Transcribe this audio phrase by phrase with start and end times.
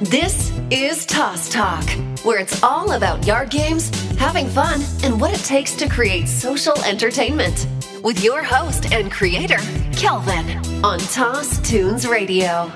[0.00, 1.88] This is Toss Talk,
[2.24, 6.76] where it's all about yard games, having fun, and what it takes to create social
[6.82, 7.68] entertainment.
[8.02, 9.58] With your host and creator,
[9.92, 12.72] Kelvin, on Toss Tunes Radio.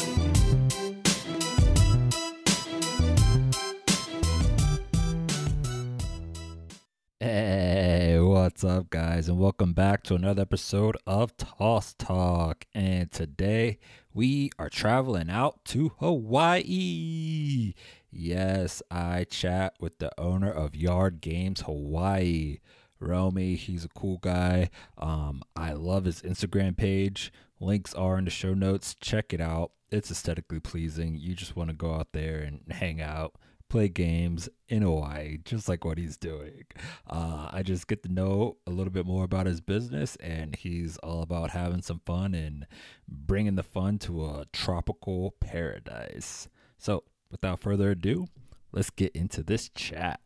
[7.18, 12.64] Hey, what's up, guys, and welcome back to another episode of Toss Talk.
[12.74, 13.80] And today
[14.18, 17.72] we are traveling out to Hawaii.
[18.10, 22.58] Yes, I chat with the owner of Yard Games Hawaii,
[22.98, 23.54] Romy.
[23.54, 24.70] He's a cool guy.
[24.96, 27.32] Um, I love his Instagram page.
[27.60, 28.96] Links are in the show notes.
[29.00, 29.70] Check it out.
[29.92, 31.14] It's aesthetically pleasing.
[31.14, 33.36] You just want to go out there and hang out
[33.68, 36.64] play games in Hawaii, just like what he's doing.
[37.08, 40.96] Uh, I just get to know a little bit more about his business, and he's
[40.98, 42.66] all about having some fun and
[43.06, 46.48] bringing the fun to a tropical paradise.
[46.78, 48.26] So, without further ado,
[48.72, 50.20] let's get into this chat.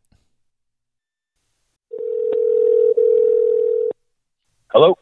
[4.69, 4.97] Hello.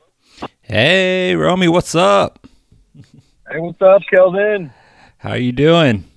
[0.62, 2.46] Hey, Romy, what's up?
[3.50, 4.72] Hey, what's up, Kelvin?
[5.18, 6.11] How you doing?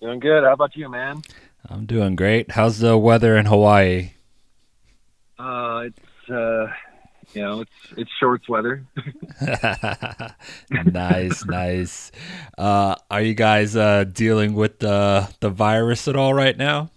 [0.00, 0.44] Doing good.
[0.44, 1.22] How about you, man?
[1.68, 2.52] I'm doing great.
[2.52, 4.12] How's the weather in Hawaii?
[5.38, 6.68] Uh, it's uh,
[7.34, 8.84] you know, it's it's shorts weather.
[10.84, 12.12] nice, nice.
[12.56, 16.90] Uh, are you guys uh, dealing with the the virus at all right now?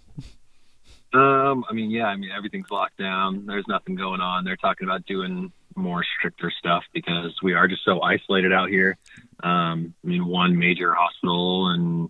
[1.14, 3.48] Um, I mean, yeah, I mean everything's locked down.
[3.48, 4.44] There's nothing going on.
[4.46, 8.98] They're talking about doing more stricter stuff because we are just so isolated out here.
[9.42, 12.10] Um, I mean, one major hospital and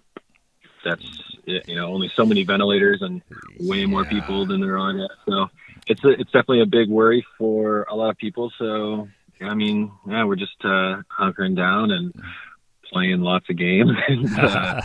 [0.83, 1.03] that's
[1.45, 3.21] you know only so many ventilators and
[3.59, 5.11] way more people than there are on yet.
[5.27, 5.47] So
[5.87, 8.51] it's a, it's definitely a big worry for a lot of people.
[8.57, 9.07] So
[9.41, 12.13] I mean, yeah, we're just uh, hunkering down and
[12.91, 13.91] playing lots of games.
[14.37, 14.81] uh,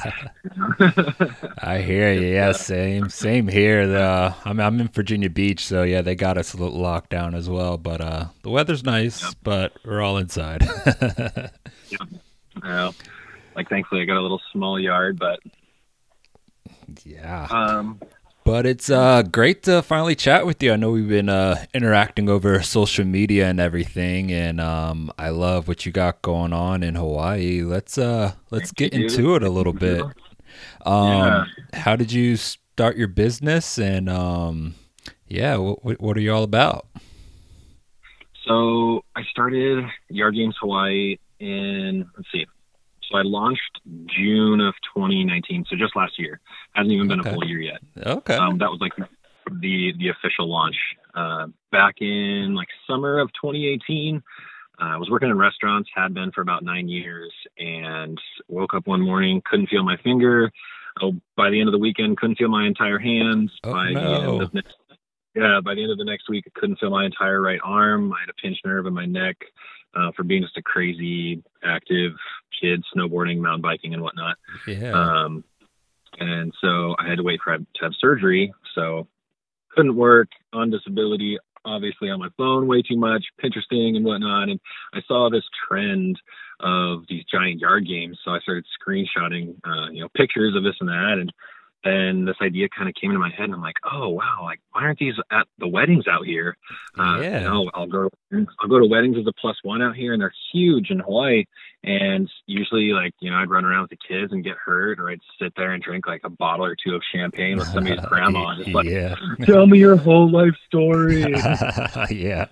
[1.59, 2.29] I hear you.
[2.29, 3.87] Yeah, same, same here.
[3.87, 7.35] The I'm I'm in Virginia Beach, so yeah, they got us a little locked down
[7.35, 7.77] as well.
[7.77, 10.63] But uh, the weather's nice, but we're all inside.
[11.91, 11.99] yeah.
[12.63, 12.95] Well,
[13.55, 15.41] like thankfully I got a little small yard, but
[17.05, 17.47] yeah.
[17.51, 18.01] Um,
[18.45, 20.73] but it's uh, great to finally chat with you.
[20.73, 25.67] I know we've been uh, interacting over social media and everything, and um, I love
[25.67, 27.63] what you got going on in Hawaii.
[27.63, 30.03] Let's uh, let's get into it a little bit.
[30.85, 31.45] Um, yeah.
[31.75, 34.77] How did you start your business, and um,
[35.27, 36.87] yeah, what what are you all about?
[38.47, 42.47] So I started Yard Games Hawaii in let's see,
[43.11, 46.41] so I launched June of 2019, so just last year.
[46.73, 47.31] Hasn't even been okay.
[47.31, 47.81] a full year yet.
[47.99, 48.35] Okay.
[48.35, 50.77] Um, that was like the the official launch.
[51.15, 54.23] Uh, back in like summer of 2018,
[54.81, 58.87] uh, I was working in restaurants, had been for about nine years, and woke up
[58.87, 60.51] one morning, couldn't feel my finger.
[61.01, 63.51] Oh, by the end of the weekend, couldn't feel my entire hands.
[63.65, 64.01] Oh, by no.
[64.01, 64.75] the end of next,
[65.35, 68.13] yeah, by the end of the next week, I couldn't feel my entire right arm.
[68.13, 69.37] I had a pinched nerve in my neck
[69.95, 72.13] uh, for being just a crazy active
[72.61, 74.37] kid, snowboarding, mountain biking, and whatnot.
[74.67, 74.93] Yeah.
[74.93, 75.45] Um,
[76.19, 78.53] and so I had to wait for to have surgery.
[78.75, 79.07] So
[79.71, 84.49] couldn't work on disability, obviously on my phone way too much, Pinteresting and whatnot.
[84.49, 84.61] And
[84.95, 86.19] I saw this trend
[86.61, 88.19] of these giant yard games.
[88.25, 91.19] So I started screenshotting, uh, you know, pictures of this and that.
[91.21, 91.33] And
[91.87, 94.61] and this idea kind of came into my head and I'm like, oh wow, like
[94.73, 96.57] why aren't these at the weddings out here?
[96.99, 97.39] Uh, yeah.
[97.39, 100.21] You know, I'll go I'll go to weddings as a plus one out here and
[100.21, 101.45] they're huge in Hawaii.
[101.85, 105.11] And usually like, you know, I'd run around with the kids and get hurt or
[105.11, 108.49] I'd sit there and drink like a bottle or two of champagne with somebody's grandma
[108.49, 109.15] and just like yeah.
[109.45, 111.21] tell me your whole life story.
[112.11, 112.47] yeah.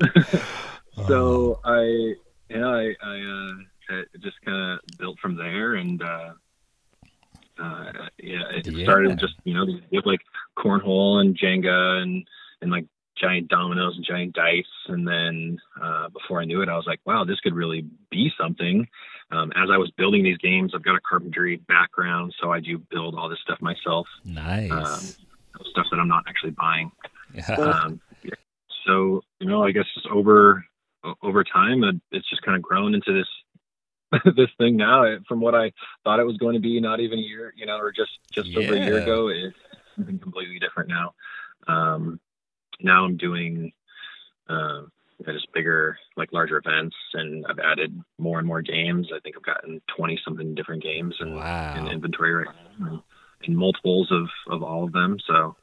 [1.08, 2.14] so I
[2.50, 6.32] yeah, I I uh just kind of built from there and uh
[7.60, 7.89] uh,
[8.22, 8.84] yeah, it Yeah.
[8.84, 10.20] started just you know with like
[10.58, 12.26] cornhole and Jenga and
[12.60, 12.86] and like
[13.16, 17.00] giant dominoes and giant dice, and then uh, before I knew it, I was like,
[17.04, 18.88] wow, this could really be something.
[19.30, 22.78] Um, as I was building these games, I've got a carpentry background, so I do
[22.90, 24.06] build all this stuff myself.
[24.24, 24.70] Nice.
[24.70, 25.00] Um,
[25.70, 26.90] stuff that I'm not actually buying.
[27.34, 27.54] Yeah.
[27.54, 28.00] Um.
[28.86, 30.64] So you know, I guess just over
[31.22, 33.28] over time, uh, it's just kind of grown into this
[34.36, 35.04] this thing now.
[35.28, 35.72] From what I
[36.04, 38.48] thought it was going to be, not even a year, you know, or just just
[38.56, 39.56] over a year ago, it's
[39.96, 41.14] something completely different now.
[41.68, 42.20] Um,
[42.80, 43.72] now I'm doing
[44.48, 44.82] uh,
[45.26, 49.08] just bigger, like larger events, and I've added more and more games.
[49.14, 51.74] I think I've gotten twenty something different games in, Wow.
[51.76, 52.46] in inventory right
[52.80, 53.00] now, and,
[53.46, 55.18] and multiples of of all of them.
[55.26, 55.56] So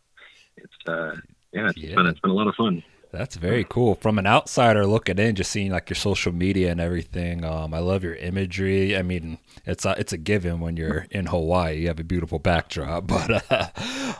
[0.55, 1.15] it's uh,
[1.51, 1.95] yeah, it's Yeah.
[1.95, 2.83] been it's been a lot of fun.
[3.17, 3.95] That's very cool.
[3.95, 7.43] From an outsider looking in, just seeing like your social media and everything.
[7.43, 8.95] Um, I love your imagery.
[8.95, 11.81] I mean, it's a, it's a given when you're in Hawaii.
[11.81, 13.67] You have a beautiful backdrop, but uh,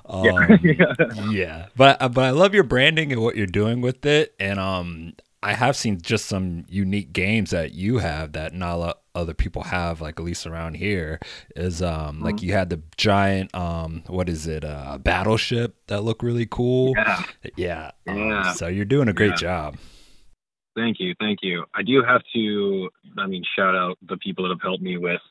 [0.06, 0.94] um, yeah.
[1.30, 1.66] yeah.
[1.76, 4.34] But uh, but I love your branding and what you're doing with it.
[4.40, 9.34] And um, I have seen just some unique games that you have that not other
[9.34, 11.20] people have, like at least around here.
[11.56, 12.24] Is um mm-hmm.
[12.26, 16.94] like you had the giant um what is it uh battleship that looked really cool.
[16.96, 17.24] Yeah,
[17.56, 17.92] yeah.
[18.06, 18.50] yeah.
[18.50, 19.36] Um, so you're doing a great yeah.
[19.36, 19.78] job.
[20.76, 21.66] Thank you, thank you.
[21.74, 25.22] I do have to, I mean, shout out the people that have helped me with,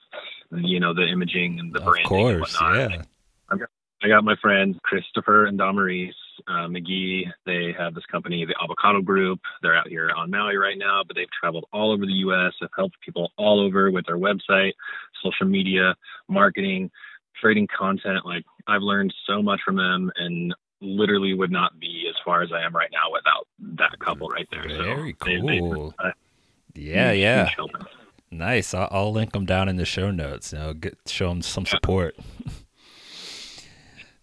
[0.50, 2.05] you know, the imaging and the of branding.
[2.05, 3.02] Of course, yeah.
[3.49, 3.69] I got,
[4.02, 6.17] I got my friends Christopher and Damaris
[6.49, 7.25] uh, McGee.
[7.44, 9.41] They have this company, the Avocado Group.
[9.62, 12.53] They're out here on Maui right now, but they've traveled all over the U.S.
[12.61, 14.73] Have helped people all over with their website,
[15.23, 15.94] social media,
[16.29, 16.91] marketing,
[17.41, 18.25] creating content.
[18.25, 22.50] Like I've learned so much from them, and literally would not be as far as
[22.53, 23.47] I am right now without
[23.79, 24.62] that couple right there.
[24.62, 25.94] Very so cool.
[25.99, 26.11] They,
[26.75, 27.50] they, yeah, yeah.
[28.31, 28.75] Nice.
[28.75, 30.53] I'll, I'll, link them down in the show notes.
[30.53, 32.17] You know, get show them some support.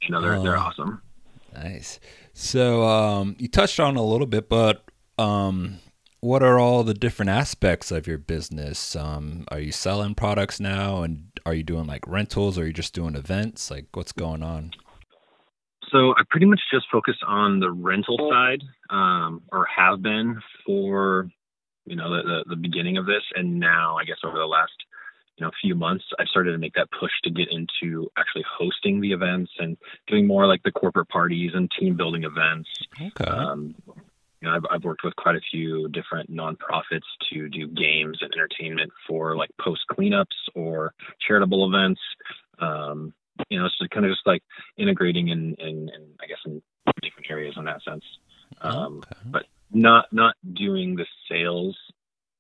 [0.10, 1.01] Know, they're they're uh, awesome.
[1.53, 2.00] Nice.
[2.33, 4.83] So um, you touched on a little bit, but
[5.17, 5.79] um,
[6.19, 8.95] what are all the different aspects of your business?
[8.95, 12.73] Um, are you selling products now, and are you doing like rentals, or are you
[12.73, 13.69] just doing events?
[13.69, 14.71] Like, what's going on?
[15.91, 21.29] So I pretty much just focus on the rental side, um, or have been for
[21.85, 24.73] you know the, the, the beginning of this, and now I guess over the last
[25.38, 28.44] you know a few months i've started to make that push to get into actually
[28.47, 29.77] hosting the events and
[30.07, 32.69] doing more like the corporate parties and team building events
[33.01, 33.75] okay um,
[34.44, 38.30] you know, I've, I've worked with quite a few different nonprofits to do games and
[38.33, 40.94] entertainment for like post cleanups or
[41.25, 42.01] charitable events.
[42.59, 43.13] Um,
[43.50, 44.44] you know, so kind of just like
[44.77, 46.62] integrating in, in, in, I guess, in
[47.01, 48.03] different areas in that sense.
[48.62, 49.15] Um, okay.
[49.25, 51.77] But not not doing the sales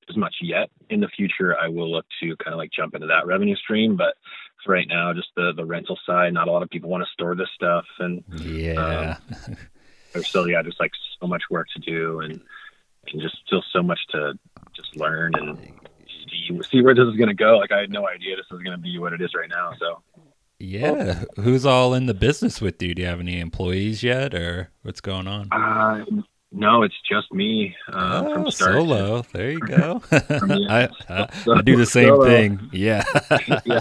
[0.09, 0.69] as much yet.
[0.89, 3.95] In the future, I will look to kind of like jump into that revenue stream.
[3.95, 4.15] But
[4.63, 6.33] for right now, just the the rental side.
[6.33, 9.17] Not a lot of people want to store this stuff, and yeah,
[9.47, 9.57] um,
[10.13, 12.41] there's still yeah, just like so much work to do, and
[13.11, 14.33] and just still so much to
[14.75, 15.57] just learn and
[16.29, 17.57] see see where this is going to go.
[17.57, 19.73] Like I had no idea this is going to be what it is right now.
[19.79, 20.01] So.
[20.59, 22.95] Yeah, who's all in the business with you?
[22.95, 25.51] Do you have any employees yet, or what's going on?
[25.51, 26.05] Uh,
[26.53, 28.73] no, it's just me uh, oh, from start.
[28.73, 29.23] Solo.
[29.33, 30.01] There you go.
[30.11, 32.25] I, I, I, do the same solo.
[32.25, 32.69] thing.
[32.71, 33.03] Yeah.
[33.65, 33.79] yeah.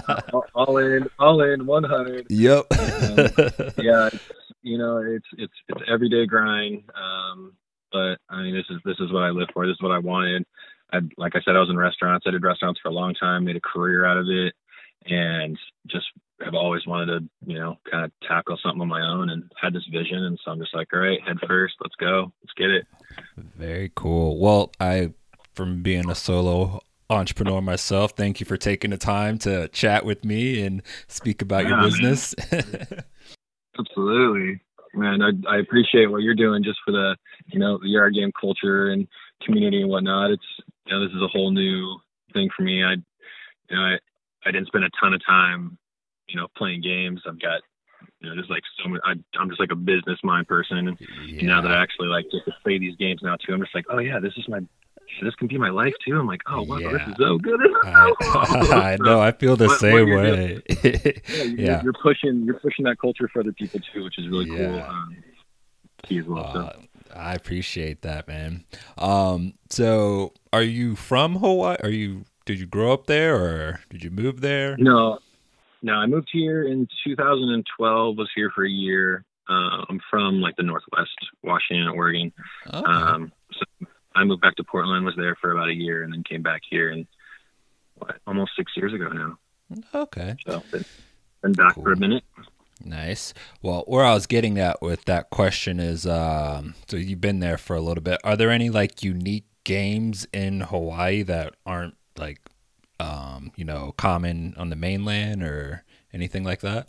[0.55, 2.25] All in, all in, one hundred.
[2.29, 2.65] Yep.
[3.77, 4.09] yeah.
[4.63, 6.83] you know, it's it's it's everyday grind.
[6.95, 7.53] Um,
[7.91, 9.67] but I mean, this is this is what I live for.
[9.67, 10.43] This is what I wanted.
[10.91, 12.25] I like I said, I was in restaurants.
[12.27, 13.45] I did restaurants for a long time.
[13.45, 14.53] Made a career out of it,
[15.05, 16.07] and just
[16.41, 19.73] have always wanted to, you know, kind of tackle something on my own and had
[19.73, 20.23] this vision.
[20.23, 22.85] And so I'm just like, all right, head first, let's go, let's get it.
[23.37, 24.39] Very cool.
[24.39, 25.13] Well, I,
[25.53, 30.25] from being a solo entrepreneur myself, thank you for taking the time to chat with
[30.25, 32.35] me and speak about yeah, your business.
[33.79, 34.61] Absolutely.
[34.95, 37.15] Man, I, I appreciate what you're doing just for the,
[37.47, 39.07] you know, the yard game culture and
[39.43, 40.31] community and whatnot.
[40.31, 40.43] It's,
[40.85, 41.97] you know, this is a whole new
[42.33, 42.83] thing for me.
[42.83, 43.97] I, you know, I,
[44.45, 45.77] I didn't spend a ton of time
[46.33, 47.21] you know, playing games.
[47.27, 47.61] I've got,
[48.19, 50.89] you know, just like so many, I, am just like a business mind person.
[50.89, 50.97] And
[51.27, 51.45] yeah.
[51.45, 53.85] now that I actually like just to play these games now too, I'm just like,
[53.89, 54.59] oh yeah, this is my,
[55.21, 56.19] this can be my life too.
[56.19, 56.91] I'm like, oh wow, yeah.
[56.91, 57.59] this is so good.
[57.85, 59.21] I, I know.
[59.21, 60.61] I feel the but same way.
[60.83, 64.27] yeah, you're, yeah, you're pushing, you're pushing that culture for other people too, which is
[64.27, 64.81] really cool.
[64.81, 65.17] Um,
[66.27, 66.45] well.
[66.45, 66.79] Uh, so.
[67.15, 68.65] I appreciate that, man.
[68.97, 71.77] Um, so are you from Hawaii?
[71.83, 74.75] Are you did you grow up there or did you move there?
[74.77, 75.19] No,
[75.83, 78.17] no, I moved here in 2012.
[78.17, 79.25] Was here for a year.
[79.49, 81.11] Uh, I'm from like the Northwest,
[81.43, 82.31] Washington, Oregon.
[82.65, 82.77] Okay.
[82.77, 85.05] Um, so I moved back to Portland.
[85.05, 87.05] Was there for about a year, and then came back here, and
[87.95, 89.37] what, almost six years ago now.
[89.93, 90.37] Okay.
[90.47, 90.85] So been,
[91.41, 91.83] been back cool.
[91.83, 92.23] for a minute.
[92.85, 93.33] Nice.
[93.61, 97.57] Well, where I was getting at with that question is, um, so you've been there
[97.57, 98.21] for a little bit.
[98.23, 102.39] Are there any like unique games in Hawaii that aren't like
[103.03, 105.83] um, you know, common on the mainland or
[106.13, 106.87] anything like that?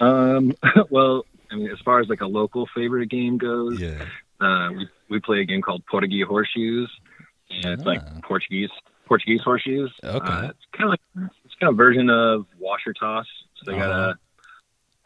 [0.00, 0.54] Um,
[0.90, 4.04] well, I mean, as far as like a local favorite game goes, yeah,
[4.40, 6.90] uh, we we play a game called Portuguese Horseshoes,
[7.50, 8.20] and it's like ah.
[8.22, 8.70] Portuguese
[9.06, 9.92] Portuguese horseshoes.
[10.02, 13.26] Okay, uh, it's kind of like it's kind of version of washer toss.
[13.56, 13.86] So they uh-huh.
[13.86, 14.16] got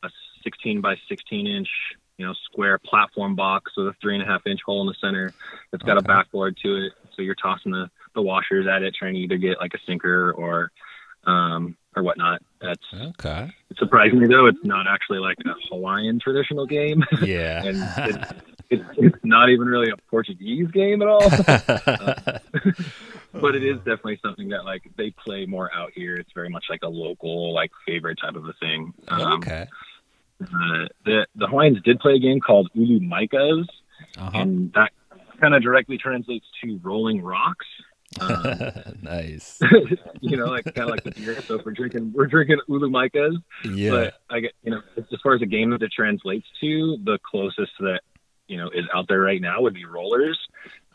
[0.04, 0.10] a a
[0.44, 1.68] 16 by 16 inch
[2.18, 4.94] you know square platform box with a three and a half inch hole in the
[5.00, 5.32] center.
[5.72, 6.04] It's got okay.
[6.04, 9.36] a backboard to it, so you're tossing the the washers at it, trying to either
[9.36, 10.72] get like a sinker or
[11.24, 12.42] um, or whatnot.
[12.60, 13.50] That's okay.
[13.78, 17.04] Surprisingly though, it's not actually like a Hawaiian traditional game.
[17.22, 17.76] Yeah, and
[18.10, 18.32] it's,
[18.70, 21.24] it's it's not even really a Portuguese game at all.
[21.24, 22.38] uh,
[23.32, 26.16] but it is definitely something that like they play more out here.
[26.16, 28.92] It's very much like a local like favorite type of a thing.
[29.08, 29.66] Um, okay.
[30.42, 33.66] Uh, the the Hawaiians did play a game called Ulu Maikas,
[34.18, 34.30] uh-huh.
[34.34, 34.92] and that
[35.40, 37.66] kind of directly translates to rolling rocks.
[38.20, 39.60] Um, nice.
[40.20, 41.40] you know, like kind of like the beer.
[41.42, 43.36] So if we're drinking, we're drinking Ulu Maikas.
[43.64, 43.90] Yeah.
[43.90, 47.18] But I get, you know, as far as a game that it translates to, the
[47.28, 48.00] closest that
[48.48, 50.38] you know is out there right now would be rollers.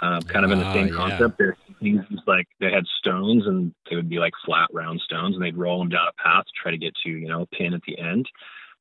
[0.04, 0.94] Um, kind of in the ah, same yeah.
[0.94, 1.38] concept.
[1.38, 5.44] There's things like they had stones and they would be like flat round stones and
[5.44, 7.74] they'd roll them down a path to try to get to you know a pin
[7.74, 8.28] at the end.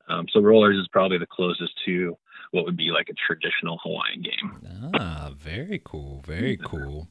[0.08, 2.16] Um, so rollers is probably the closest to
[2.52, 4.92] what would be like a traditional Hawaiian game.
[4.94, 7.08] Ah, very cool, very cool.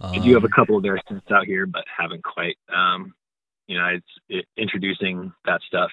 [0.00, 2.56] Um, I do have a couple of their sets out here, but haven't quite.
[2.74, 3.14] Um,
[3.66, 5.90] you know, it's it, introducing that stuff.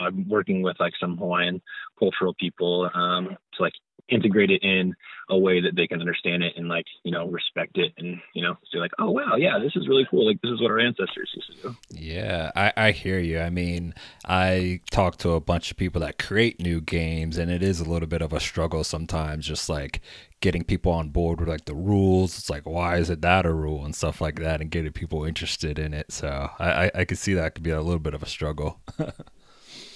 [0.00, 1.60] I'm working with like some Hawaiian
[1.98, 3.74] cultural people um, to like
[4.10, 4.94] integrate it in
[5.28, 8.42] a way that they can understand it and like you know respect it and you
[8.42, 10.26] know say like oh wow yeah this is really cool.
[10.26, 11.76] Like this is what our ancestors used to do.
[11.90, 13.40] Yeah i i hear you.
[13.40, 13.94] I mean
[14.26, 17.84] i talk to a bunch of people that create new games and it is a
[17.84, 20.00] little bit of a struggle sometimes just like
[20.40, 22.38] getting people on board with like the rules.
[22.38, 23.84] It's like why is it that a rule?
[23.84, 26.12] and stuff like that and getting people interested in it.
[26.12, 28.80] So i i, I could see that could be a little bit of a struggle.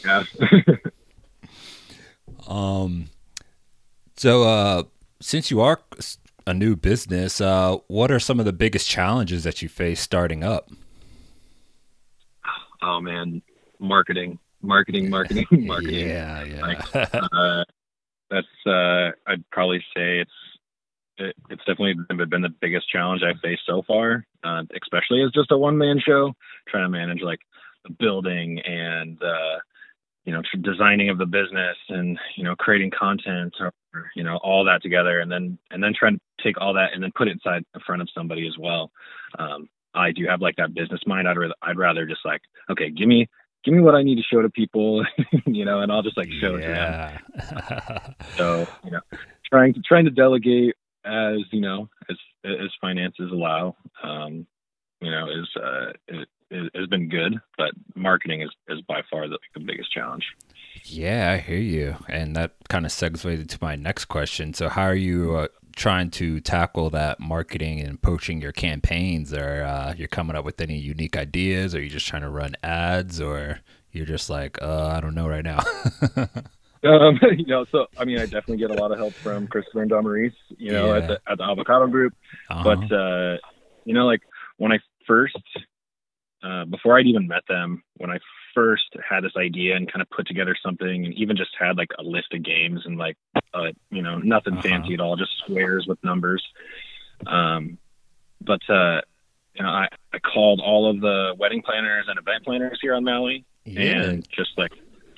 [0.04, 0.24] Yeah.
[2.46, 3.08] Um
[4.16, 4.82] so, uh,
[5.20, 5.80] since you are
[6.46, 10.44] a new business, uh, what are some of the biggest challenges that you face starting
[10.44, 10.70] up?
[12.82, 13.42] Oh man,
[13.78, 16.08] marketing, marketing, marketing, marketing.
[16.08, 16.60] yeah, yeah.
[16.60, 17.64] Like, uh,
[18.30, 20.30] that's uh, I'd probably say it's
[21.16, 21.94] it, it's definitely
[22.26, 26.00] been the biggest challenge I've faced so far, uh, especially as just a one man
[26.04, 26.34] show,
[26.68, 27.40] trying to manage like
[27.84, 29.58] the building and uh,
[30.24, 33.72] you know designing of the business and you know creating content or
[34.16, 37.02] you know all that together and then and then trying to take all that and
[37.02, 38.90] then put it inside in front of somebody as well.
[39.38, 41.28] Um, i do have like that business mind?
[41.28, 43.28] I'd rather i'd rather just like okay give me
[43.64, 45.04] give me what i need to show to people
[45.46, 47.18] you know and i'll just like show yeah.
[47.34, 48.14] it to them.
[48.36, 49.00] So you know
[49.50, 54.46] trying to trying to delegate as you know as as finances allow um
[55.00, 55.92] you know is uh
[56.50, 60.24] it, has been good, but marketing is, is by far the, the biggest challenge.
[60.84, 61.96] Yeah, I hear you.
[62.08, 64.54] And that kind of segues into my next question.
[64.54, 69.32] So, how are you uh, trying to tackle that marketing and poaching your campaigns?
[69.32, 71.74] Or uh, you're coming up with any unique ideas?
[71.74, 73.20] Or are you just trying to run ads?
[73.20, 73.60] Or
[73.92, 75.60] you're just like, uh, I don't know right now?
[76.84, 79.82] um, you know, so I mean, I definitely get a lot of help from Christopher
[79.82, 80.96] and Damaris, you know, yeah.
[80.96, 82.14] at the at the Avocado Group.
[82.50, 82.62] Uh-huh.
[82.62, 83.36] But uh,
[83.84, 84.20] you know, like
[84.58, 85.36] when I first
[86.44, 88.18] uh, before I'd even met them, when I
[88.54, 91.90] first had this idea and kind of put together something, and even just had like
[91.98, 93.16] a list of games and like,
[93.54, 94.62] uh, you know, nothing uh-huh.
[94.62, 96.44] fancy at all, just squares with numbers.
[97.26, 97.78] Um,
[98.40, 99.00] but uh,
[99.54, 103.04] you know, I, I called all of the wedding planners and event planners here on
[103.04, 104.02] Maui, yeah.
[104.02, 104.72] and just like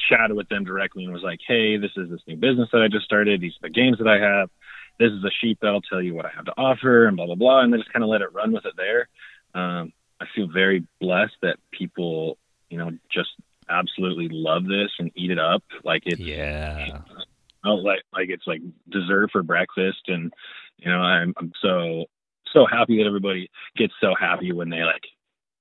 [0.09, 2.89] chatted with them directly and was like, "Hey, this is this new business that I
[2.89, 3.41] just started.
[3.41, 4.51] These are the games that I have.
[4.99, 7.35] This is a sheet that'll tell you what I have to offer, and blah blah
[7.35, 9.09] blah." And then just kind of let it run with it there.
[9.55, 12.39] Um, I feel very blessed that people,
[12.71, 13.31] you know, just
[13.69, 15.63] absolutely love this and eat it up.
[15.85, 17.01] Like it's yeah,
[17.65, 20.33] like like it's like dessert for breakfast, and
[20.79, 22.07] you know, I'm I'm so
[22.53, 25.03] so happy that everybody gets so happy when they like.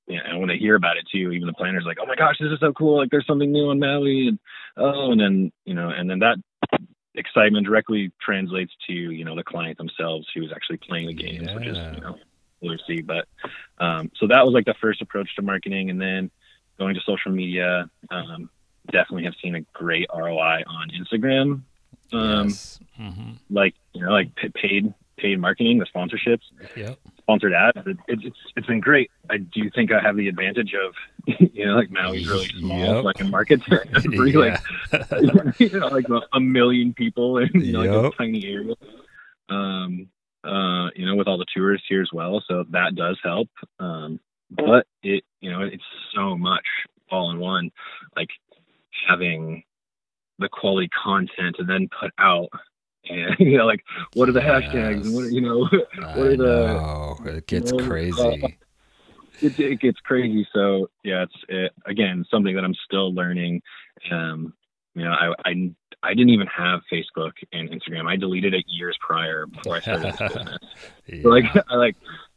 [0.08, 2.36] Yeah, and when they hear about it too, even the planners like, "Oh my gosh,
[2.40, 3.00] this is so cool!
[3.00, 4.40] Like, there's something new on Maui," and
[4.78, 6.38] oh, and then you know, and then that
[7.16, 11.56] excitement directly translates to you know the client themselves who's actually playing the games, yeah.
[11.56, 12.18] which is you know
[12.66, 13.02] Lucy.
[13.02, 13.28] But
[13.80, 16.32] um, so that was like the first approach to marketing, and then
[16.78, 17.90] going to social media.
[18.10, 18.50] Um,
[18.92, 21.62] definitely have seen a great ROI on Instagram.
[22.14, 22.80] Um, yes.
[23.00, 23.32] mm-hmm.
[23.50, 26.42] Like you know, like paid paid marketing, the sponsorships,
[26.76, 26.98] yep.
[27.18, 27.78] sponsored ads.
[27.86, 29.12] It, it, it's it's been great.
[29.30, 30.94] I do think I have the advantage of
[31.54, 33.04] you know like Maui's really small, yep.
[33.04, 34.60] so I can market to every like
[35.60, 38.04] you know like a, a million people in you know, yep.
[38.04, 38.76] like a tiny area.
[39.50, 40.10] Um,
[40.46, 42.44] uh, you know, with all the tourists here as well.
[42.48, 43.50] So that does help.
[43.80, 44.20] Um,
[44.52, 45.84] but it, you know, it's
[46.14, 46.66] so much
[47.10, 47.72] all in one,
[48.16, 48.30] like
[49.08, 49.64] having
[50.40, 52.50] the quality content to then put out
[53.10, 53.84] and you know like
[54.14, 54.64] what are the yes.
[54.64, 55.60] hashtags and what you know
[56.16, 57.18] what are the know.
[57.26, 58.48] it gets you know, crazy uh,
[59.42, 63.62] it, it, gets crazy so yeah it's it, again something that i'm still learning
[64.12, 64.54] um
[64.94, 65.72] you know i i
[66.06, 68.08] I didn't even have Facebook and Instagram.
[68.08, 70.58] I deleted it years prior before I started this business.
[71.08, 71.24] yeah.
[71.24, 71.96] so like I like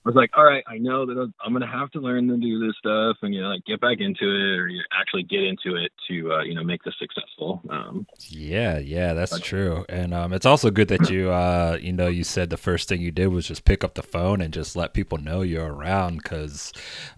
[0.09, 2.75] was like, all right, I know that I'm gonna have to learn to do this
[2.79, 5.93] stuff, and you know, like get back into it, or you actually get into it
[6.09, 7.61] to uh, you know make this successful.
[7.69, 11.93] Um, yeah, yeah, that's but, true, and um, it's also good that you uh, you
[11.93, 14.55] know you said the first thing you did was just pick up the phone and
[14.55, 16.73] just let people know you're around because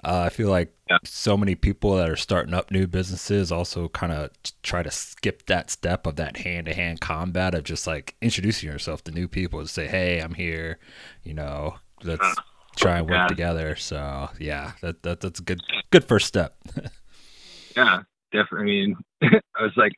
[0.05, 0.99] uh, I feel like yeah.
[1.05, 4.31] so many people that are starting up new businesses also kind of
[4.65, 8.69] try to skip that step of that hand to hand combat of just like introducing
[8.69, 10.81] yourself to new people to say, hey, I'm here,
[11.23, 12.37] you know, let's
[12.77, 13.29] try and work yeah.
[13.29, 13.77] together.
[13.77, 15.61] So yeah, that, that that's a good
[15.91, 16.55] good first step.
[17.77, 18.61] yeah, definitely.
[18.61, 18.97] I mean,
[19.57, 19.93] I was like,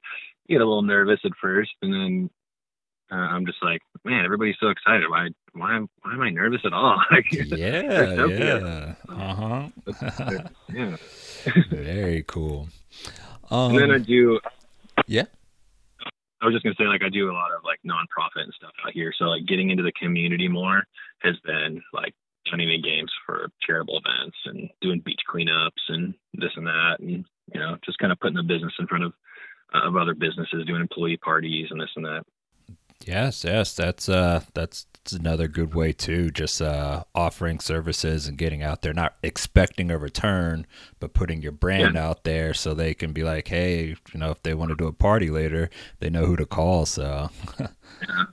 [0.48, 2.30] get a little nervous at first, and then
[3.10, 5.08] uh, I'm just like, man, everybody's so excited.
[5.08, 6.96] Why, why, why am I nervous at all?
[7.10, 9.68] like, yeah, yeah, uh huh.
[10.72, 10.96] yeah.
[11.70, 12.68] Very cool.
[13.50, 14.40] Um, and then I um, do.
[15.06, 15.24] Yeah.
[16.40, 18.72] I was just gonna say, like, I do a lot of like nonprofit and stuff
[18.84, 19.12] out here.
[19.16, 20.82] So like, getting into the community more
[21.20, 22.14] has been like
[22.50, 27.60] running games for charitable events and doing beach cleanups and this and that, and you
[27.60, 29.12] know, just kind of putting the business in front of
[29.74, 32.24] uh, of other businesses, doing employee parties and this and that.
[33.06, 36.30] Yes, yes, that's uh, that's, that's another good way too.
[36.30, 40.66] Just uh, offering services and getting out there, not expecting a return,
[41.00, 42.06] but putting your brand yeah.
[42.06, 44.86] out there so they can be like, hey, you know, if they want to do
[44.86, 45.68] a party later,
[45.98, 46.86] they know who to call.
[46.86, 47.30] So,
[47.60, 47.66] yeah.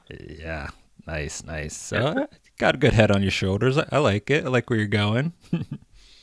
[0.10, 0.68] yeah.
[1.08, 1.76] nice, nice.
[1.76, 2.28] So,
[2.60, 3.78] got a good head on your shoulders.
[3.78, 4.46] I, I like it.
[4.46, 5.34] I like where you're going.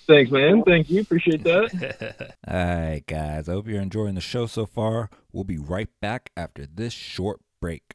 [0.06, 0.62] Thanks, man.
[0.62, 1.00] Thank you.
[1.00, 2.36] Appreciate that.
[2.48, 3.48] All right, guys.
[3.48, 5.10] I hope you're enjoying the show so far.
[5.32, 7.94] We'll be right back after this short break.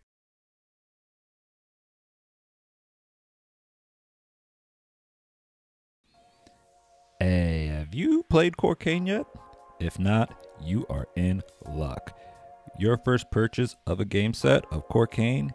[7.22, 9.26] Hey, have you played Coarcane yet?
[9.80, 12.18] If not, you are in luck.
[12.78, 15.52] Your first purchase of a game set of Coarcane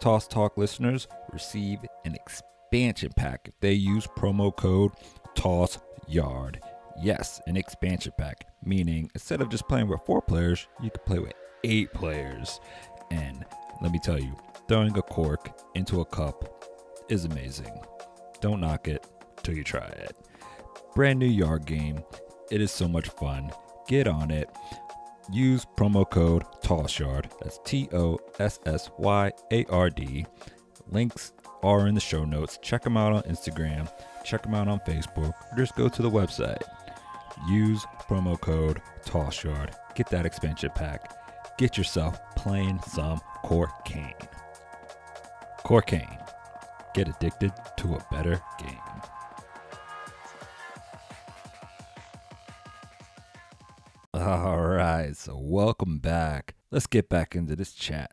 [0.00, 4.92] Toss Talk listeners receive an expansion pack if they use promo code
[5.34, 6.60] Toss Yard.
[7.00, 11.18] Yes, an expansion pack, meaning instead of just playing with four players, you can play
[11.18, 11.32] with
[11.64, 12.60] eight players.
[13.10, 13.44] And
[13.82, 14.36] let me tell you,
[14.68, 16.64] throwing a cork into a cup
[17.08, 17.80] is amazing.
[18.40, 19.06] Don't knock it
[19.42, 20.16] till you try it.
[20.94, 22.02] Brand new yard game.
[22.50, 23.50] It is so much fun.
[23.88, 24.48] Get on it.
[25.32, 27.30] Use promo code TOSSYARD.
[27.40, 30.26] That's T O S S Y A R D.
[30.90, 31.32] Links
[31.62, 32.58] are in the show notes.
[32.62, 33.90] Check them out on Instagram.
[34.22, 35.32] Check them out on Facebook.
[35.50, 36.62] Or just go to the website.
[37.48, 39.74] Use promo code TOSSYARD.
[39.94, 41.10] Get that expansion pack.
[41.56, 44.28] Get yourself playing some Coarcane.
[45.64, 46.20] Coarcane.
[46.94, 48.83] Get addicted to a better game.
[54.26, 56.54] All right, so welcome back.
[56.70, 58.12] Let's get back into this chat.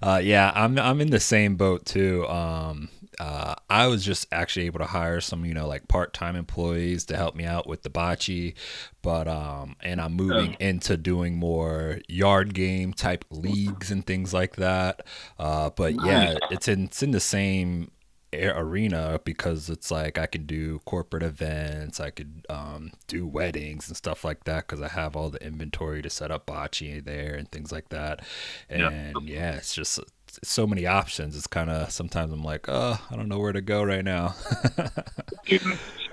[0.00, 2.28] Uh, yeah, I'm I'm in the same boat too.
[2.28, 7.06] Um, uh, I was just actually able to hire some, you know, like part-time employees
[7.06, 8.54] to help me out with the bocce,
[9.02, 14.54] but um, and I'm moving into doing more yard game type leagues and things like
[14.56, 15.04] that.
[15.40, 17.90] Uh, but yeah, it's in it's in the same
[18.34, 23.96] arena because it's like I can do corporate events, I could um, do weddings and
[23.96, 27.50] stuff like that because I have all the inventory to set up bocce there and
[27.50, 28.20] things like that.
[28.68, 30.00] And yeah, yeah it's just
[30.42, 31.36] so many options.
[31.36, 34.34] It's kind of sometimes I'm like, oh, I don't know where to go right now.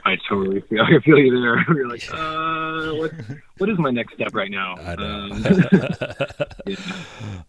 [0.05, 1.65] I totally feel, I feel you there.
[1.75, 3.11] You're like, uh, what,
[3.57, 4.75] what is my next step right now?
[4.79, 5.05] I know.
[5.05, 5.45] Um,
[6.65, 6.75] yeah.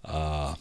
[0.04, 0.54] uh,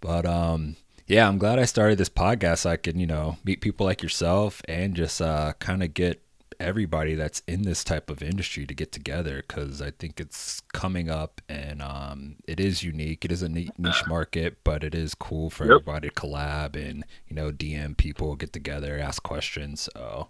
[0.00, 0.76] but um,
[1.08, 4.02] yeah, I'm glad I started this podcast so I can, you know, meet people like
[4.02, 6.22] yourself and just uh, kind of get
[6.60, 11.08] everybody that's in this type of industry to get together because I think it's coming
[11.08, 13.24] up and um, it is unique.
[13.24, 15.80] It is a niche market, but it is cool for yep.
[15.80, 19.88] everybody to collab and, you know, DM people, get together, ask questions.
[19.94, 20.28] So,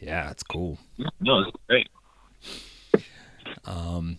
[0.00, 0.78] yeah, it's cool.
[1.20, 1.88] No, it's great.
[3.64, 4.16] Um,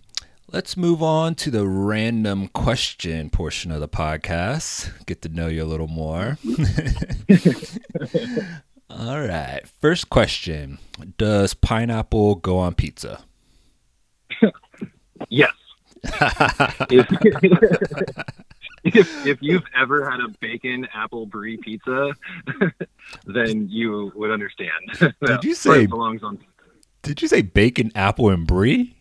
[0.51, 5.05] Let's move on to the random question portion of the podcast.
[5.05, 6.39] Get to know you a little more.
[8.89, 9.61] All right.
[9.79, 10.79] First question
[11.19, 13.21] Does pineapple go on pizza?
[15.29, 15.51] yes.
[16.03, 17.05] if,
[18.95, 22.11] if, if, you've ever had a bacon apple brie pizza,
[23.25, 25.13] then you would understand.
[25.23, 26.53] Did you say belongs on pizza.
[27.03, 28.95] Did you say bacon apple and brie?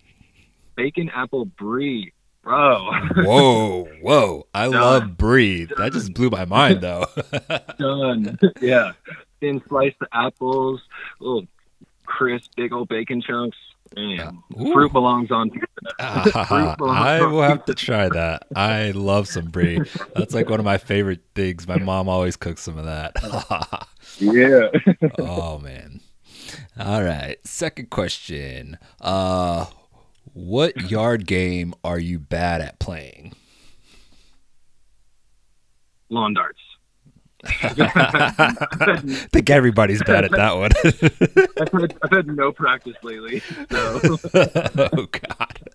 [0.78, 2.12] Bacon apple brie,
[2.42, 2.90] bro.
[3.16, 4.46] whoa, whoa!
[4.54, 4.80] I Done.
[4.80, 5.66] love brie.
[5.66, 5.78] Done.
[5.78, 7.04] That just blew my mind, though.
[7.78, 8.38] Done.
[8.62, 8.92] Yeah,
[9.40, 10.80] thin slice the apples,
[11.20, 11.46] little
[12.06, 13.58] crisp, big old bacon chunks.
[13.96, 15.66] Man, fruit belongs on pizza.
[15.98, 18.46] Uh, belongs I will have to try that.
[18.54, 19.80] I love some brie.
[20.14, 21.66] That's like one of my favorite things.
[21.66, 23.16] My mom always cooks some of that.
[24.18, 24.68] yeah.
[25.18, 26.02] oh man.
[26.78, 27.38] All right.
[27.46, 28.76] Second question.
[29.00, 29.64] Uh,
[30.38, 33.34] what yard game are you bad at playing?
[36.10, 36.60] Lawn darts.
[37.44, 38.96] I
[39.32, 40.70] think everybody's bad at that one.
[41.60, 44.00] I've had, I've had no practice lately, so
[44.34, 45.70] oh God.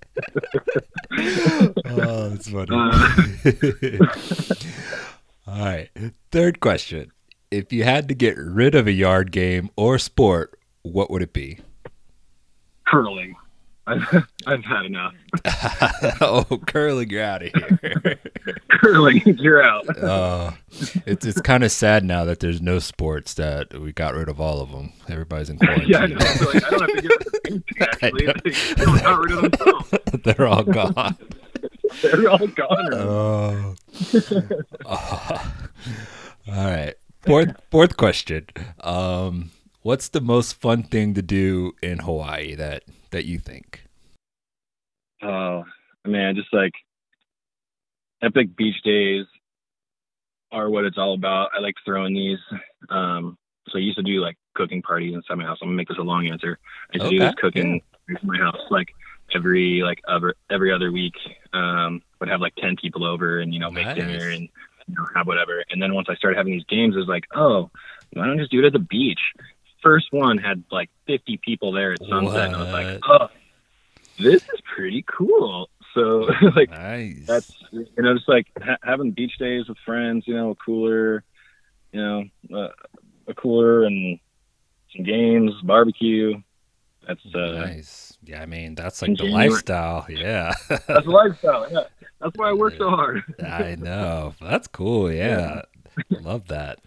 [1.86, 2.76] oh, that's funny.
[2.76, 4.06] Uh,
[5.48, 5.90] All right.
[6.32, 7.12] Third question.
[7.52, 11.34] If you had to get rid of a yard game or sport, what would it
[11.34, 11.60] be?
[12.94, 13.36] curling.
[13.86, 15.14] I've, I've had enough.
[16.22, 18.20] oh, curling, you're out of here.
[18.70, 19.98] curling, you're out.
[19.98, 20.52] uh,
[21.06, 24.40] it's it's kind of sad now that there's no sports that we got rid of
[24.40, 24.94] all of them.
[25.10, 25.90] Everybody's in quarantine.
[25.90, 26.20] yeah, I know.
[26.20, 28.26] So, like, I don't have to get rid of actually.
[28.26, 28.52] They,
[28.86, 29.92] they got rid of themselves.
[30.24, 31.18] They're all gone.
[32.02, 32.94] They're all gone.
[32.94, 33.76] Oh.
[34.86, 35.54] Oh.
[36.48, 36.94] All right.
[37.22, 38.48] Fourth fourth question.
[38.82, 43.86] Um, what's the most fun thing to do in Hawaii that that you think?
[45.22, 45.64] Oh
[46.06, 46.74] man, just like
[48.22, 49.26] epic beach days
[50.52, 51.50] are what it's all about.
[51.56, 52.40] I like throwing these.
[52.90, 53.38] Um,
[53.70, 55.58] so I used to do like cooking parties inside my house.
[55.62, 56.60] I'm gonna make this a long answer.
[56.94, 58.90] I used to do this cooking in my house like
[59.34, 61.14] every like every every other week.
[61.54, 63.96] Um, would have like ten people over and you know make Nice.
[63.96, 64.50] dinner and
[64.88, 65.64] you know have whatever.
[65.70, 67.72] And then once I started having these games, it was like, oh,
[68.12, 69.22] why don't I just do it at the beach?
[69.84, 73.28] First one had like 50 people there at sunset, and I was like, oh,
[74.18, 75.70] this is pretty cool.
[75.94, 77.26] So like Nice.
[77.28, 81.24] that's you know just like ha- having beach days with friends you know a cooler
[81.92, 82.70] you know uh,
[83.28, 84.18] a cooler and
[84.96, 86.34] some games barbecue
[87.08, 88.18] that's uh nice.
[88.24, 90.06] Yeah, I mean that's like the January- lifestyle.
[90.10, 90.54] Yeah.
[90.68, 91.84] that's a lifestyle yeah
[92.20, 94.34] that's why i work so hard I know.
[94.42, 95.12] That's cool.
[95.14, 95.62] Yeah.
[96.10, 96.80] Love that.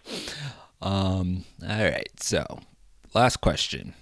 [0.81, 2.09] Um, all right.
[2.19, 2.59] So,
[3.17, 3.95] last question.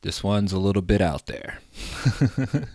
[0.00, 1.58] This one's a little bit out there.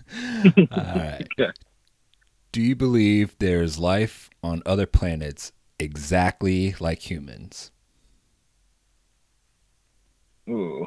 [0.72, 1.28] all right.
[2.52, 7.72] Do you believe there's life on other planets exactly like humans?
[10.50, 10.86] Ooh.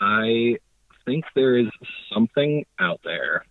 [0.00, 0.56] i
[1.04, 1.68] think there is
[2.12, 3.44] something out there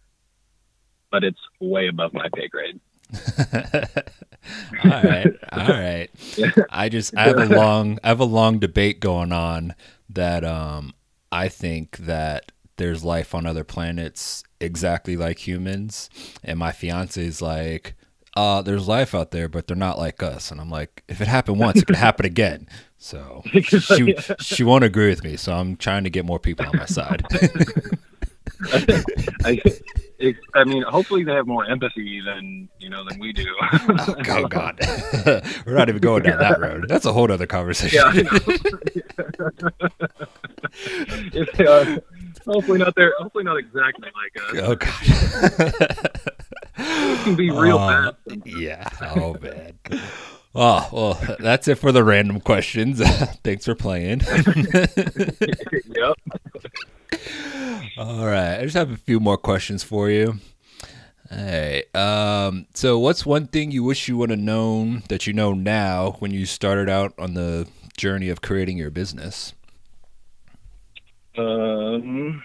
[1.09, 2.81] but it's way above my pay grade
[4.83, 5.27] all right.
[5.51, 6.09] All right.
[6.69, 9.75] I just I have a long I have a long debate going on
[10.09, 10.93] that um
[11.31, 16.09] I think that there's life on other planets exactly like humans.
[16.43, 17.95] And my fiance is like
[18.35, 20.51] uh there's life out there but they're not like us.
[20.51, 22.67] And I'm like if it happened once it could happen again.
[22.97, 25.37] So she she won't agree with me.
[25.37, 27.25] So I'm trying to get more people on my side.
[29.45, 29.61] I,
[30.23, 33.45] it, I mean, hopefully they have more empathy than you know than we do.
[33.61, 34.79] oh, oh god
[35.65, 38.39] we're not even going down that road that's a whole other conversation Yeah, I know.
[41.33, 42.01] if they are,
[42.45, 43.13] hopefully not there.
[43.19, 44.55] Hopefully not exactly like us.
[44.63, 46.09] Oh god.
[46.75, 48.41] It can be real Uh, bad.
[48.45, 48.87] Yeah.
[49.15, 49.77] Oh man.
[50.55, 52.99] Oh well, that's it for the random questions.
[53.43, 54.21] Thanks for playing.
[55.95, 56.15] yep.
[57.97, 60.39] All right, I just have a few more questions for you.
[61.29, 65.53] Hey, um, so what's one thing you wish you would have known that you know
[65.53, 69.53] now when you started out on the journey of creating your business?
[71.37, 72.43] Um,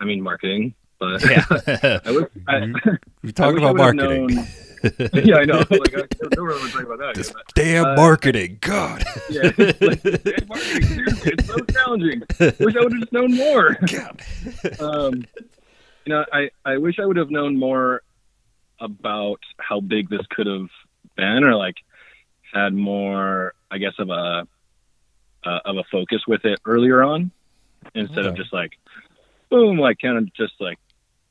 [0.00, 1.44] I mean marketing, but Yeah,
[2.04, 2.60] I wish, I,
[3.22, 4.26] we I talked I about would've marketing.
[4.28, 4.46] known-
[5.24, 5.58] yeah, I know.
[5.70, 7.14] Like, I don't really want talk about that.
[7.14, 9.04] This yet, but- damn Uh, marketing, God.
[9.30, 12.22] Yeah, like, damn marketing, seriously, it's so challenging.
[12.40, 13.74] Wish I would have just known more.
[13.92, 14.22] God.
[14.80, 15.24] um,
[16.04, 18.02] you know, I, I wish I would have known more
[18.80, 20.68] about how big this could have
[21.16, 21.76] been, or like
[22.52, 24.46] had more, I guess, of a
[25.44, 27.30] uh, of a focus with it earlier on,
[27.94, 28.72] instead of just like,
[29.50, 30.78] boom, like kind of just like,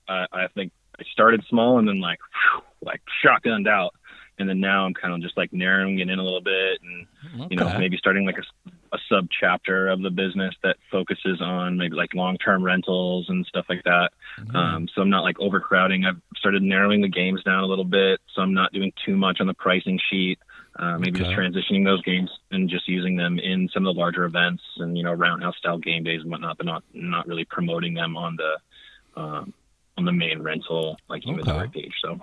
[0.07, 2.19] I, I think I started small and then like,
[2.53, 3.93] whew, like shotgunned out,
[4.39, 7.07] and then now I'm kind of just like narrowing it in a little bit and
[7.51, 11.77] you know maybe starting like a, a sub chapter of the business that focuses on
[11.77, 14.11] maybe like long term rentals and stuff like that.
[14.39, 14.55] Mhm.
[14.55, 16.05] um, so i'm not like overcrowding.
[16.05, 19.37] I've started narrowing the games down a little bit so i'm not doing too much
[19.41, 20.37] on the pricing sheet.
[20.77, 24.25] Uh, maybe just transitioning those games and just using them in some of the larger
[24.25, 27.93] events and you know roundhouse style game days and whatnot but not not really promoting
[27.93, 29.53] them on the um,
[29.97, 31.81] on the main rental like inventory Okay.
[31.83, 32.19] page so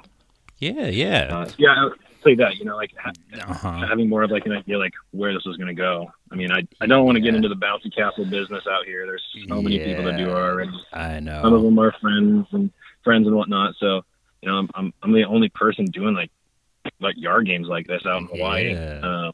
[0.70, 1.36] yeah, yeah.
[1.38, 1.88] uh, yeah
[2.24, 3.10] say that you know like ha-
[3.48, 3.86] Uh-huh.
[3.88, 6.10] having more of like an idea like where this is going to go.
[6.30, 9.04] I mean, I I don't want to get into the bouncy castle business out here.
[9.06, 10.70] There's so many people that do already.
[10.92, 11.42] I know.
[11.42, 12.70] Some of them are friends and
[13.02, 13.74] friends and whatnot.
[13.80, 14.02] So
[14.40, 16.30] you know, I'm I'm, I'm the only person doing like
[17.00, 18.72] like yard games like this out in Hawaii.
[18.74, 19.00] Yeah.
[19.02, 19.32] Um,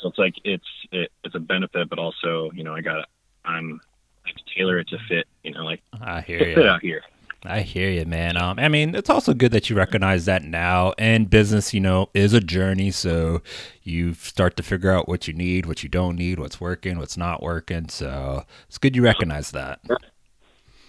[0.00, 3.08] So it's like it's it, it's a benefit, but also you know I got
[3.44, 3.80] I'm
[4.24, 6.66] I have to tailor it to fit you know like I hear fit you.
[6.68, 7.02] out here.
[7.44, 8.36] I hear you, man.
[8.36, 10.92] Um, I mean, it's also good that you recognize that now.
[10.98, 12.90] And business, you know, is a journey.
[12.90, 13.42] So
[13.82, 17.16] you start to figure out what you need, what you don't need, what's working, what's
[17.16, 17.88] not working.
[17.88, 19.80] So it's good you recognize that.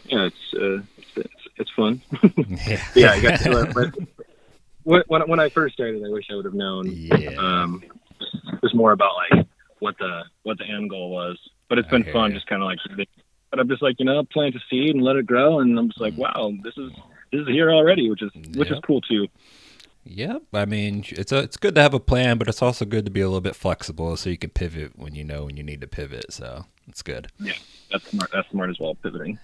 [0.06, 0.82] Yeah, it's uh,
[1.16, 2.02] it's, it's, fun.
[2.68, 2.84] Yeah.
[2.96, 3.96] yeah, I got to, but
[5.08, 6.88] when, when I first started, I wish I would have known.
[6.88, 7.30] Yeah.
[7.38, 7.82] Um,
[8.20, 9.48] it was more about like
[9.80, 12.36] what the what the end goal was, but it's been fun, ya.
[12.36, 12.80] just kind of like.
[13.52, 15.90] But I'm just like you know, plant a seed and let it grow, and I'm
[15.90, 16.04] just Mm.
[16.04, 16.92] like, wow, this is
[17.32, 19.28] this is here already, which is which is cool too.
[20.04, 20.42] Yep.
[20.54, 23.12] I mean, it's a, it's good to have a plan, but it's also good to
[23.12, 25.80] be a little bit flexible so you can pivot when you know when you need
[25.82, 26.34] to pivot.
[26.34, 27.28] So it's good.
[27.40, 27.54] Yeah,
[27.92, 28.32] that's smart.
[28.34, 28.96] That's smart as well.
[28.96, 29.38] Pivoting.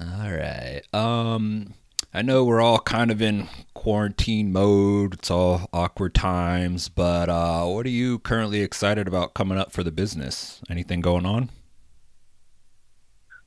[0.00, 0.80] All right.
[0.94, 1.74] Um,
[2.14, 5.14] I know we're all kind of in quarantine mode.
[5.14, 9.82] It's all awkward times, but uh, what are you currently excited about coming up for
[9.82, 10.60] the business?
[10.70, 11.50] Anything going on?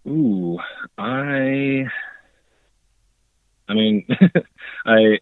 [0.09, 0.57] Ooh,
[0.97, 1.85] I.
[3.67, 4.05] I mean,
[4.85, 5.19] I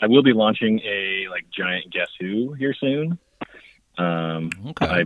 [0.00, 3.18] I will be launching a like giant Guess Who here soon.
[3.98, 4.86] Um, Okay.
[4.86, 5.00] I,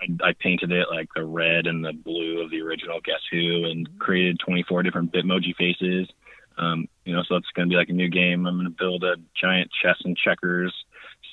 [0.00, 3.64] I I painted it like the red and the blue of the original Guess Who,
[3.66, 6.08] and created 24 different Bitmoji faces.
[6.56, 8.46] Um, you know, so it's going to be like a new game.
[8.46, 10.72] I'm going to build a giant chess and checkers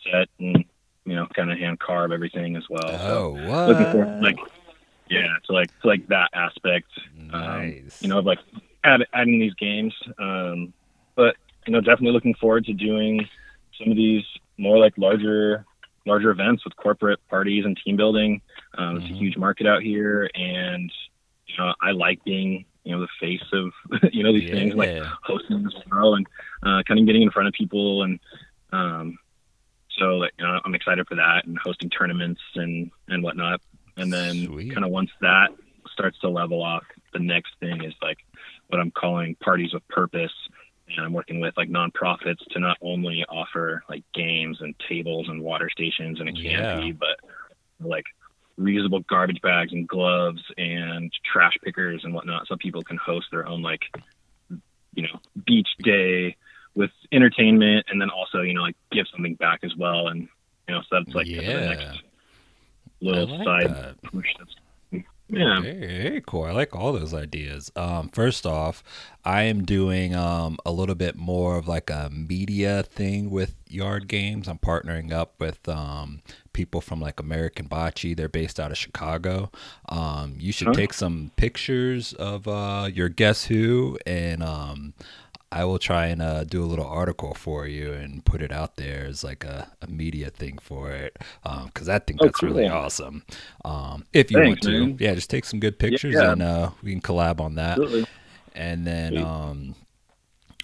[0.03, 0.65] set, and
[1.05, 2.81] you know, kind of hand carve everything as well.
[2.87, 4.21] So oh, looking for what?
[4.21, 4.37] like,
[5.11, 6.87] yeah, to like to like that aspect.
[7.33, 7.43] Um,
[8.01, 8.39] you know, of like
[8.83, 9.93] add, adding these games.
[10.19, 10.73] Um,
[11.15, 11.35] but
[11.67, 13.27] you know, definitely looking forward to doing
[13.77, 14.23] some of these
[14.57, 15.65] more like larger
[16.07, 18.41] larger events with corporate parties and team building.
[18.77, 19.17] Um, It's a Mhm.
[19.19, 20.91] huge market out here, and
[21.47, 23.71] you know, I like being you know the face of
[24.13, 25.09] you know these things like Yeah.
[25.23, 26.25] hosting this show and
[26.63, 28.19] uh, kind of getting in front of people and
[28.73, 29.17] um,
[29.99, 33.61] so like you know, I'm excited for that and hosting tournaments and and whatnot.
[33.97, 35.49] And then kind of once that
[35.93, 38.17] starts to level off, the next thing is like
[38.67, 40.31] what I'm calling parties with purpose.
[40.87, 45.41] And I'm working with like nonprofits to not only offer like games and tables and
[45.41, 46.93] water stations and a canopy, Yeah.
[46.99, 47.17] but
[47.85, 48.05] like
[48.59, 53.47] reusable garbage bags and gloves and trash pickers and whatnot, so people can host their
[53.47, 53.81] own like
[54.93, 56.35] you know beach day
[56.75, 60.27] with entertainment and then also you know like give something back as well and
[60.67, 61.65] you know so that's like of the Yeah.
[61.69, 62.01] next
[63.01, 64.01] little like side that.
[64.03, 64.55] push that's
[65.29, 66.43] yeah Very, very cool.
[66.43, 67.71] I like all those ideas.
[67.77, 68.83] Um, first off,
[69.23, 74.09] I am doing um, a little bit more of like a media thing with Yard
[74.09, 74.49] Games.
[74.49, 78.13] I'm partnering up with um, people from like American Bocce.
[78.15, 79.49] They're based out of Chicago.
[79.87, 80.73] Um, you should Huh?
[80.73, 84.93] take some pictures of uh, your Guess Who, and um,
[85.51, 88.77] I will try and uh, do a little article for you and put it out
[88.77, 91.17] there as like a, a media thing for it
[91.65, 93.23] because I think Oh, that's really awesome.
[93.65, 94.97] Um, if you Thanks, want to, man.
[94.99, 96.31] yeah, just take some good pictures yeah.
[96.31, 97.71] and uh, we can collab on that.
[97.71, 98.05] absolutely
[98.55, 99.75] And then um,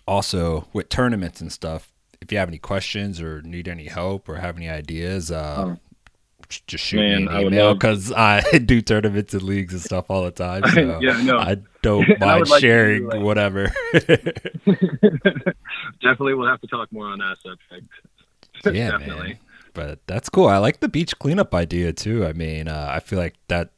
[0.07, 4.35] also with tournaments and stuff, if you have any questions or need any help or
[4.37, 5.77] have any ideas, uh, Oh.
[6.49, 10.05] Just shoot Man, me I an email because I do tournaments and leagues and stuff
[10.09, 10.63] all the time.
[10.73, 11.37] So Yeah, no.
[11.37, 13.71] I don't I mind would like to do, sharing like- whatever.
[16.01, 19.37] definitely we'll have to talk more on that subject yeah, definitely man.
[19.73, 20.47] But that's cool.
[20.47, 22.25] I like the beach cleanup idea too.
[22.25, 23.69] I mean, uh, I feel like that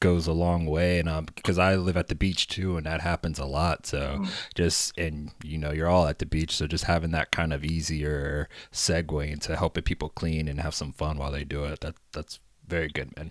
[0.00, 3.00] goes a long way, and um, because I live at the beach too, and that
[3.00, 3.86] happens a lot.
[3.86, 4.30] So Mm.
[4.54, 7.64] just and you know, you're all at the beach, so just having that kind of
[7.64, 11.80] easier segue into helping people clean and have some fun while they do it.
[11.80, 13.30] That that's very good, man.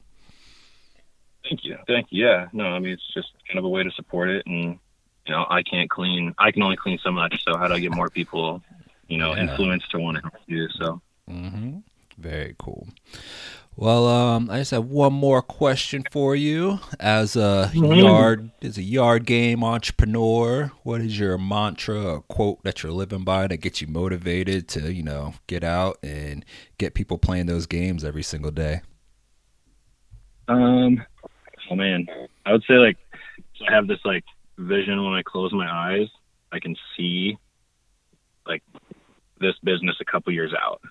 [1.47, 3.91] thank you thank you yeah no i mean it's just kind of a way to
[3.91, 4.79] support it and
[5.27, 7.79] you know i can't clean i can only clean so much so how do i
[7.79, 8.63] get more people
[9.07, 9.43] you know Yeah.
[9.43, 11.79] influenced to want to help you so hmm
[12.17, 12.87] Very cool.
[13.77, 16.79] Well, um, I just have one more question for you.
[16.97, 17.99] As a Mhm.
[17.99, 23.25] yard, as a yard game entrepreneur, what is your mantra or quote that you're living
[23.25, 26.45] by that gets you motivated to, you know, get out and
[26.77, 28.81] get people playing those games every single day?
[30.47, 31.03] Um,
[31.69, 32.07] oh man,
[32.45, 32.97] I would say like
[33.57, 34.23] so I have this like
[34.57, 36.07] vision when I close my eyes,
[36.51, 37.37] I can see
[38.47, 38.63] like
[39.39, 40.81] this business a couple years out,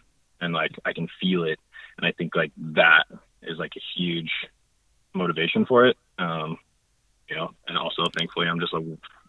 [0.41, 1.59] and like I can feel it,
[1.99, 3.05] and I think like that
[3.43, 4.31] is like a huge
[5.15, 5.97] motivation for it.
[6.19, 6.59] Um,
[7.29, 8.81] you know, and also thankfully I'm just a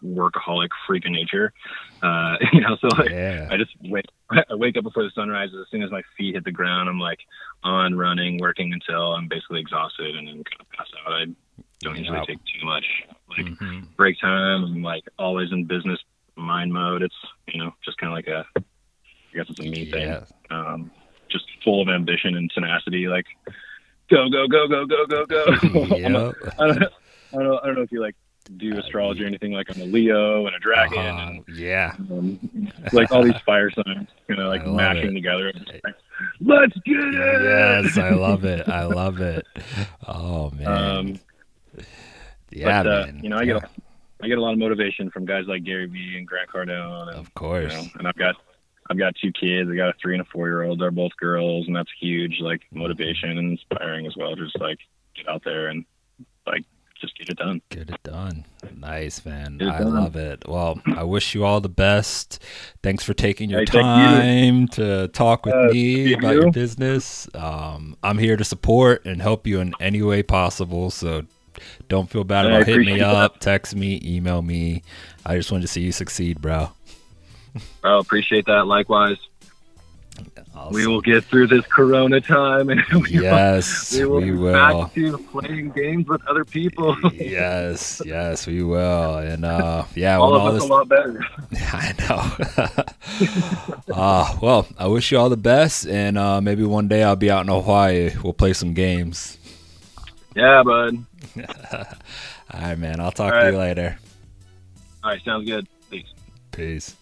[0.04, 1.54] workaholic freak of nature.
[2.02, 3.48] Uh, you know, so like Yeah.
[3.50, 5.56] I just wake I wake up before the sun rises.
[5.62, 7.20] As soon as my feet hit the ground, I'm like
[7.64, 11.14] on running, working until I'm basically exhausted and then kind of pass out.
[11.14, 11.26] I
[11.84, 12.26] don't usually Yeah.
[12.26, 12.86] take too much
[13.30, 14.64] like hmm break time.
[14.64, 16.00] I'm like always in business
[16.36, 17.02] mind mode.
[17.02, 17.16] It's
[17.48, 20.16] you know just kind of like a I guess it's a me thing.
[20.50, 20.92] Um,
[21.36, 23.08] just full of ambition and tenacity.
[23.08, 23.26] Like,
[24.10, 25.46] go, go, go, go, go, go, go.
[25.98, 26.06] Yep.
[26.06, 26.68] I don't, I
[27.44, 28.16] don't, I don't know if you like
[28.58, 29.52] do astrology or anything.
[29.52, 31.96] Like I'm a Leo and a dragon, Uh, yeah.
[31.98, 35.14] and um, like all these fire signs, you know, like mashing it.
[35.14, 35.52] together.
[35.84, 35.96] Like,
[36.40, 37.14] Let's get it.
[37.14, 38.68] Yes, I love it.
[38.70, 39.46] I love it.
[40.08, 40.68] Oh man.
[40.68, 41.20] Um,
[42.52, 43.20] yeah, but, uh, man.
[43.24, 43.68] you know, I get Yeah,
[44.24, 47.18] I get a lot of motivation from guys like Gary Vee and Grant Cardone, and
[47.18, 47.74] of you course.
[47.74, 48.36] know, and I've got
[48.90, 49.70] I've got two kids.
[49.72, 50.80] I got a three and a four year old.
[50.80, 54.36] They're both girls, and that's huge, like motivation and inspiring as well.
[54.36, 54.78] Just like
[55.16, 55.86] get out there and
[56.46, 56.64] like
[57.02, 57.62] just get it done.
[57.70, 58.46] Get it done.
[58.78, 59.60] Nice, man.
[59.62, 59.94] I done.
[59.96, 60.48] love it.
[60.48, 62.42] Well, I wish you all the best.
[62.84, 63.82] Thanks for taking your Hey, thank you.
[63.82, 67.28] time to talk with Uh, me thank about your business.
[67.34, 70.90] Um, I'm here to support and help you in any way possible.
[70.92, 71.24] So
[71.90, 73.16] don't feel bad about hitting me appreciate that.
[73.16, 74.84] up, text me, email me.
[75.26, 76.70] I just wanted to see you succeed, bro.
[77.84, 78.68] I appreciate that.
[78.68, 79.18] Likewise,
[80.56, 80.74] Awesome.
[80.74, 84.32] we will get through this Corona time, and we Yes, will, we will we be
[84.38, 84.54] will.
[84.84, 86.96] back to playing games with other people.
[87.14, 89.18] yes, yes, we will.
[89.18, 91.20] And uh, yeah, all of all us this a lot better.
[91.74, 91.94] I
[93.88, 93.94] know.
[93.94, 97.30] uh, well, I wish you all the best, and uh, maybe one day I'll be
[97.30, 98.12] out in Hawaii.
[98.24, 99.38] We'll play some games.
[100.36, 100.98] Yeah, bud.
[102.54, 103.00] All right, man.
[103.02, 103.52] I'll talk All to right.
[103.54, 103.98] you later.
[105.04, 105.68] All right, sounds good.
[105.90, 106.08] Peace.
[106.52, 106.96] Peace.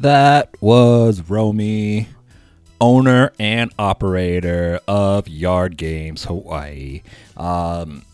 [0.00, 2.08] That was Romy,
[2.80, 7.02] owner and operator of Yard Games Hawaii.
[7.36, 8.04] Um,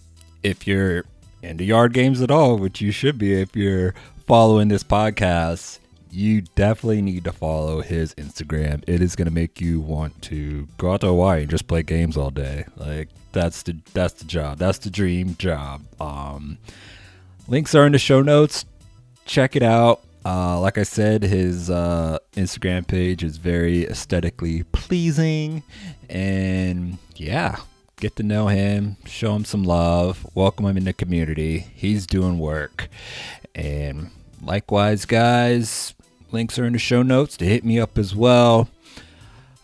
[0.43, 1.05] if you're
[1.43, 3.95] into yard games at all, which you should be if you're
[4.27, 5.79] following this podcast,
[6.11, 8.85] you definitely need to follow his Instagram.
[8.87, 11.83] It is going to make you want to go out to Hawaii and just play
[11.83, 12.66] games all day.
[12.77, 14.59] Like that's the that's the job.
[14.59, 15.81] That's the dream job.
[15.99, 16.59] Um,
[17.49, 18.66] links are in the show notes.
[19.25, 20.03] Check it out.
[20.24, 25.62] Uh, like I said, his uh, Instagram page is very aesthetically pleasing,
[26.11, 27.56] and yeah,
[27.96, 31.66] get to know him, show him some love, welcome him in the community.
[31.74, 32.88] He's doing work,
[33.54, 34.11] and
[34.42, 35.94] likewise, guys,
[36.33, 38.68] links are in the show notes to hit me up as well.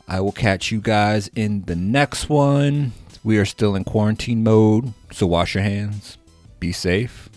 [0.09, 2.93] I will catch you guys in the next one.
[3.23, 6.17] We are still in quarantine mode, so wash your hands,
[6.61, 7.29] be safe,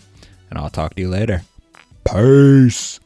[0.48, 1.42] and I'll talk to you later.
[2.10, 2.98] Peace.